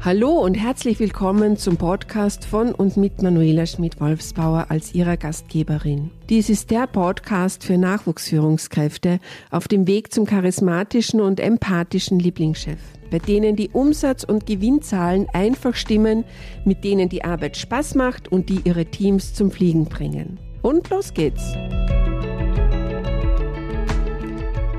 [0.00, 6.12] Hallo und herzlich willkommen zum Podcast von und mit Manuela Schmidt-Wolfsbauer als ihrer Gastgeberin.
[6.28, 9.18] Dies ist der Podcast für Nachwuchsführungskräfte
[9.50, 12.78] auf dem Weg zum charismatischen und empathischen Lieblingschef,
[13.10, 16.24] bei denen die Umsatz- und Gewinnzahlen einfach stimmen,
[16.64, 20.38] mit denen die Arbeit Spaß macht und die ihre Teams zum Fliegen bringen.
[20.62, 21.42] Und los geht's!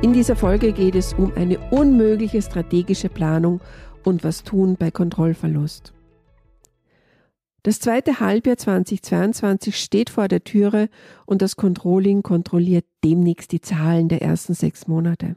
[0.01, 3.59] In dieser Folge geht es um eine unmögliche strategische Planung
[4.03, 5.93] und was tun bei Kontrollverlust.
[7.63, 10.89] Das zweite Halbjahr 2022 steht vor der Türe
[11.25, 15.35] und das Controlling kontrolliert demnächst die Zahlen der ersten sechs Monate.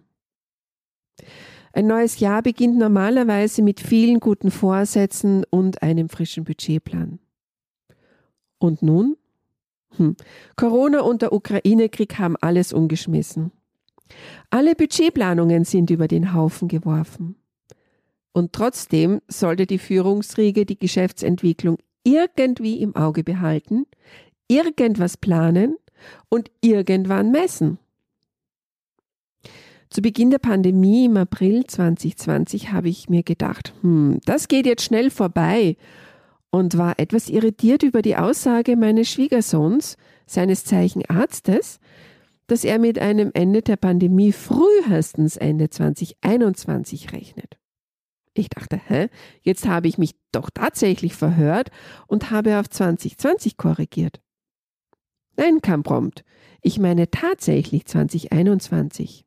[1.73, 7.18] Ein neues Jahr beginnt normalerweise mit vielen guten Vorsätzen und einem frischen Budgetplan.
[8.59, 9.16] Und nun?
[9.96, 10.16] Hm.
[10.56, 13.52] Corona und der Ukraine-Krieg haben alles umgeschmissen.
[14.51, 17.37] Alle Budgetplanungen sind über den Haufen geworfen.
[18.32, 23.87] Und trotzdem sollte die Führungsriege die Geschäftsentwicklung irgendwie im Auge behalten,
[24.48, 25.76] irgendwas planen
[26.29, 27.79] und irgendwann messen.
[29.90, 34.85] Zu Beginn der Pandemie im April 2020 habe ich mir gedacht, hm, das geht jetzt
[34.85, 35.76] schnell vorbei
[36.51, 41.79] und war etwas irritiert über die Aussage meines Schwiegersohns, seines Zeichen Arztes,
[42.46, 47.59] dass er mit einem Ende der Pandemie frühestens Ende 2021 rechnet.
[48.35, 49.09] Ich dachte, hä,
[49.43, 51.71] jetzt habe ich mich doch tatsächlich verhört
[52.07, 54.21] und habe auf 2020 korrigiert.
[55.37, 56.25] Nein, kam prompt.
[56.63, 59.25] Ich meine tatsächlich 2021.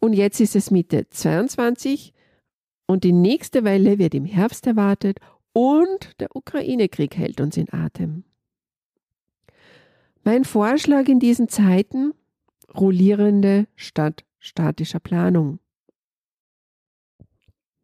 [0.00, 2.12] Und jetzt ist es Mitte 22
[2.86, 5.18] und die nächste Welle wird im Herbst erwartet
[5.52, 8.24] und der Ukraine-Krieg hält uns in Atem.
[10.24, 12.12] Mein Vorschlag in diesen Zeiten,
[12.74, 15.58] rollierende statt statischer Planung.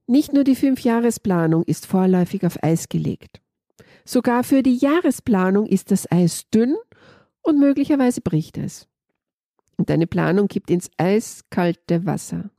[0.07, 3.41] Nicht nur die Fünfjahresplanung ist vorläufig auf Eis gelegt.
[4.05, 6.77] Sogar für die Jahresplanung ist das Eis dünn
[7.43, 8.87] und möglicherweise bricht es.
[9.77, 12.51] Und deine Planung kippt ins eiskalte Wasser.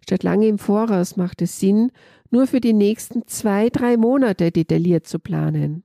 [0.00, 1.90] Statt lange im Voraus macht es Sinn,
[2.30, 5.82] nur für die nächsten zwei, drei Monate detailliert zu planen.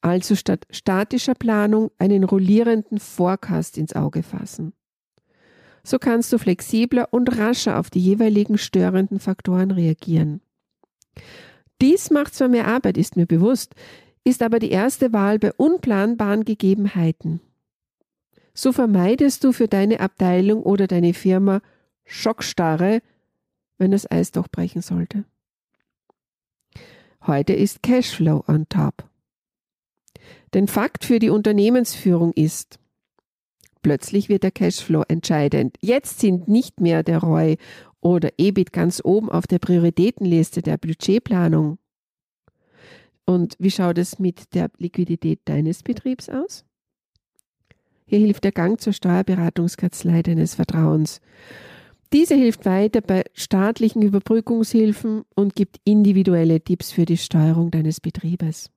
[0.00, 4.72] Also statt statischer Planung einen rollierenden Forecast ins Auge fassen.
[5.84, 10.40] So kannst du flexibler und rascher auf die jeweiligen störenden Faktoren reagieren.
[11.80, 13.74] Dies macht zwar mehr Arbeit, ist mir bewusst,
[14.24, 17.40] ist aber die erste Wahl bei unplanbaren Gegebenheiten.
[18.54, 21.60] So vermeidest du für deine Abteilung oder deine Firma
[22.06, 23.02] Schockstarre,
[23.76, 25.24] wenn das Eis doch brechen sollte.
[27.26, 29.04] Heute ist Cashflow on top.
[30.54, 32.78] Denn Fakt für die Unternehmensführung ist,
[33.84, 35.76] Plötzlich wird der Cashflow entscheidend.
[35.82, 37.58] Jetzt sind nicht mehr der ROI
[38.00, 41.76] oder EBIT ganz oben auf der Prioritätenliste der Budgetplanung.
[43.26, 46.64] Und wie schaut es mit der Liquidität deines Betriebs aus?
[48.06, 51.20] Hier hilft der Gang zur Steuerberatungskanzlei deines Vertrauens.
[52.10, 58.70] Diese hilft weiter bei staatlichen Überbrückungshilfen und gibt individuelle Tipps für die Steuerung deines Betriebes.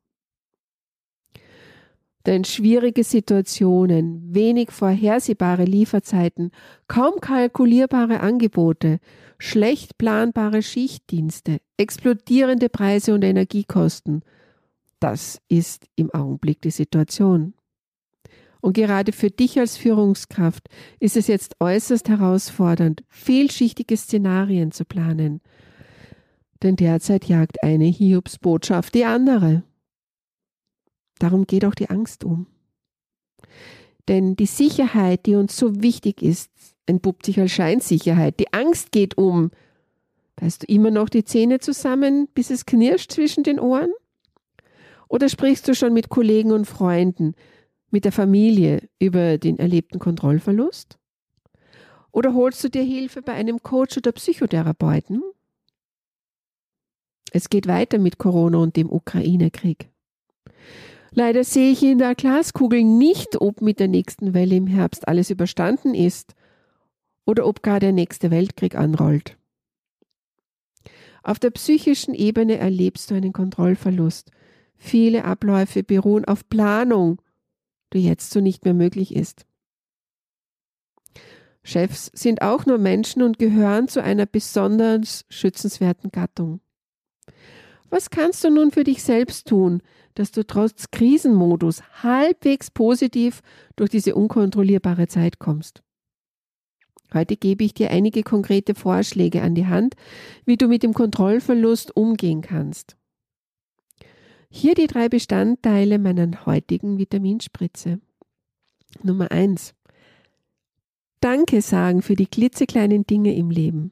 [2.27, 6.51] Denn schwierige Situationen, wenig vorhersehbare Lieferzeiten,
[6.89, 8.99] kaum kalkulierbare Angebote,
[9.39, 14.23] schlecht planbare Schichtdienste, explodierende Preise und Energiekosten,
[14.99, 17.53] das ist im Augenblick die Situation.
[18.59, 20.67] Und gerade für dich als Führungskraft
[20.99, 25.39] ist es jetzt äußerst herausfordernd, vielschichtige Szenarien zu planen.
[26.61, 29.63] Denn derzeit jagt eine Hiobsbotschaft die andere.
[31.19, 32.47] Darum geht auch die Angst um.
[34.07, 36.51] Denn die Sicherheit, die uns so wichtig ist,
[36.85, 38.39] entpuppt sich als Scheinsicherheit.
[38.39, 39.51] Die Angst geht um.
[40.37, 43.91] Beißt du immer noch die Zähne zusammen, bis es knirscht zwischen den Ohren?
[45.09, 47.33] Oder sprichst du schon mit Kollegen und Freunden,
[47.89, 50.97] mit der Familie über den erlebten Kontrollverlust?
[52.11, 55.23] Oder holst du dir Hilfe bei einem Coach oder Psychotherapeuten?
[57.31, 59.89] Es geht weiter mit Corona und dem Ukraine-Krieg.
[61.11, 65.29] Leider sehe ich in der Glaskugel nicht, ob mit der nächsten Welle im Herbst alles
[65.29, 66.35] überstanden ist
[67.25, 69.37] oder ob gar der nächste Weltkrieg anrollt.
[71.23, 74.31] Auf der psychischen Ebene erlebst du einen Kontrollverlust.
[74.77, 77.21] Viele Abläufe beruhen auf Planung,
[77.93, 79.45] die jetzt so nicht mehr möglich ist.
[81.63, 86.61] Chefs sind auch nur Menschen und gehören zu einer besonders schützenswerten Gattung.
[87.89, 89.81] Was kannst du nun für dich selbst tun,
[90.13, 93.41] dass du trotz Krisenmodus halbwegs positiv
[93.75, 95.83] durch diese unkontrollierbare Zeit kommst?
[97.13, 99.95] Heute gebe ich dir einige konkrete Vorschläge an die Hand,
[100.45, 102.97] wie du mit dem Kontrollverlust umgehen kannst.
[104.49, 108.01] Hier die drei Bestandteile meiner heutigen Vitaminspritze.
[109.03, 109.73] Nummer eins:
[111.21, 113.91] Danke sagen für die klitzekleinen Dinge im Leben.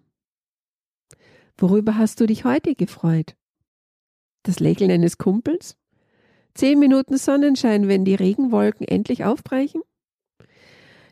[1.57, 3.35] Worüber hast du dich heute gefreut?
[4.45, 5.75] Das Lächeln eines Kumpels?
[6.53, 9.81] Zehn Minuten Sonnenschein, wenn die Regenwolken endlich aufbrechen?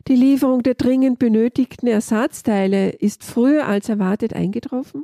[0.08, 5.04] Die Lieferung der dringend benötigten Ersatzteile ist früher als erwartet eingetroffen?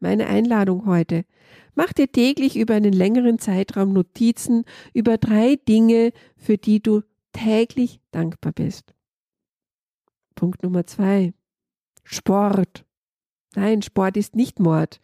[0.00, 1.24] Meine Einladung heute.
[1.74, 7.00] Mach dir täglich über einen längeren Zeitraum Notizen über drei Dinge, für die du
[7.32, 8.92] täglich dankbar bist.
[10.34, 11.32] Punkt Nummer zwei.
[12.04, 12.84] Sport.
[13.54, 15.00] Nein, Sport ist nicht Mord.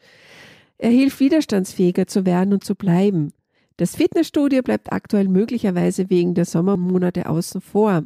[0.79, 3.33] Er hilft widerstandsfähiger zu werden und zu bleiben.
[3.77, 8.05] Das Fitnessstudio bleibt aktuell möglicherweise wegen der Sommermonate außen vor.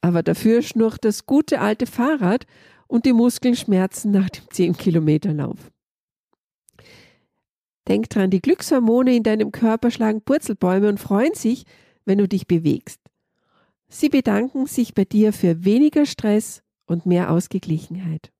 [0.00, 2.46] Aber dafür schnurrt das gute alte Fahrrad
[2.86, 5.70] und die Muskeln schmerzen nach dem 10-Kilometer-Lauf.
[7.88, 11.64] Denk dran, die Glückshormone in deinem Körper schlagen Purzelbäume und freuen sich,
[12.04, 13.00] wenn du dich bewegst.
[13.88, 18.32] Sie bedanken sich bei dir für weniger Stress und mehr Ausgeglichenheit.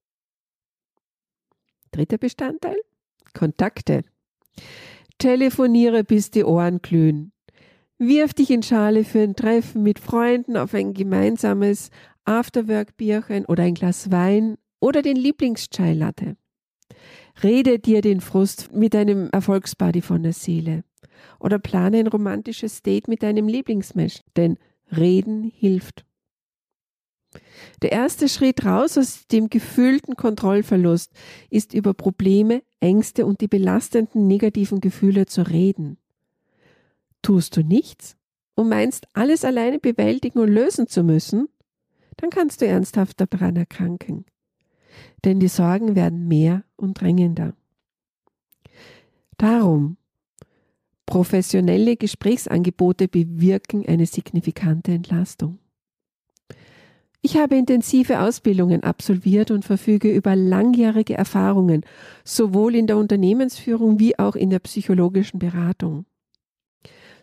[1.90, 2.78] Dritter Bestandteil?
[3.32, 4.02] Kontakte.
[5.18, 7.32] Telefoniere, bis die Ohren glühen.
[7.98, 11.90] Wirf dich in Schale für ein Treffen mit Freunden auf ein gemeinsames
[12.24, 16.36] Afterwork-Bierchen oder ein Glas Wein oder den Lieblings-Chai-Latte.
[17.42, 20.84] Rede dir den Frust mit deinem Erfolgsbuddy von der Seele.
[21.38, 24.58] Oder plane ein romantisches Date mit deinem Lieblingsmensch, denn
[24.90, 26.04] Reden hilft.
[27.82, 31.12] Der erste Schritt raus aus dem gefühlten Kontrollverlust
[31.48, 35.96] ist über Probleme, Ängste und die belastenden negativen Gefühle zu reden.
[37.22, 38.16] Tust du nichts
[38.54, 41.48] und meinst, alles alleine bewältigen und lösen zu müssen,
[42.16, 44.26] dann kannst du ernsthaft daran erkranken.
[45.24, 47.54] Denn die Sorgen werden mehr und drängender.
[49.38, 49.96] Darum,
[51.06, 55.59] professionelle Gesprächsangebote bewirken eine signifikante Entlastung.
[57.22, 61.84] Ich habe intensive Ausbildungen absolviert und verfüge über langjährige Erfahrungen,
[62.24, 66.06] sowohl in der Unternehmensführung wie auch in der psychologischen Beratung.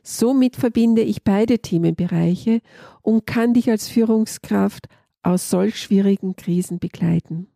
[0.03, 2.61] Somit verbinde ich beide Themenbereiche
[3.01, 4.87] und kann dich als Führungskraft
[5.23, 7.47] aus solch schwierigen Krisen begleiten.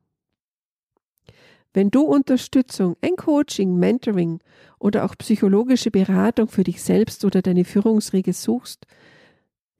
[1.73, 4.39] Wenn du Unterstützung, ein Coaching, Mentoring
[4.79, 8.85] oder auch psychologische Beratung für dich selbst oder deine Führungsriege suchst,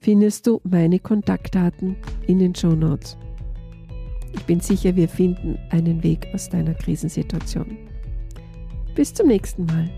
[0.02, 1.96] findest du meine Kontaktdaten
[2.26, 3.18] in den Show Notes.
[4.34, 7.78] Ich bin sicher, wir finden einen Weg aus deiner Krisensituation.
[8.96, 9.90] Bis zum nächsten Mal.